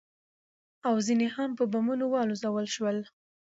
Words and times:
او 0.87 0.95
ځنې 1.07 1.27
هم 1.35 1.49
په 1.59 1.63
بمونو 1.71 2.05
والوزول 2.09 2.67
شول. 2.75 2.97